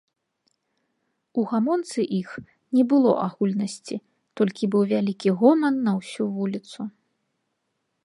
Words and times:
У 1.41 1.43
гамонцы 1.51 1.99
іх 2.21 2.29
не 2.77 2.83
было 2.95 3.11
агульнасці, 3.27 3.95
толькі 4.41 4.63
быў 4.77 4.83
вялікі 4.97 5.29
гоман 5.43 5.75
на 5.91 5.99
ўсю 6.03 6.23
вуліцу. 6.41 6.81